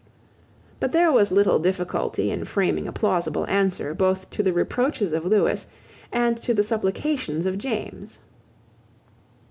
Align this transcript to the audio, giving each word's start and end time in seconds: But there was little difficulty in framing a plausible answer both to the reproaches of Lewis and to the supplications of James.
But 0.79 0.93
there 0.93 1.11
was 1.11 1.31
little 1.31 1.59
difficulty 1.59 2.31
in 2.31 2.45
framing 2.45 2.87
a 2.87 2.91
plausible 2.91 3.45
answer 3.47 3.93
both 3.93 4.27
to 4.31 4.41
the 4.41 4.51
reproaches 4.51 5.13
of 5.13 5.25
Lewis 5.27 5.67
and 6.11 6.41
to 6.41 6.55
the 6.55 6.63
supplications 6.63 7.45
of 7.45 7.59
James. 7.59 8.17